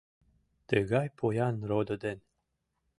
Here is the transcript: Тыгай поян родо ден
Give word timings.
Тыгай 0.67 1.07
поян 1.17 1.55
родо 1.69 1.95
ден 2.03 2.19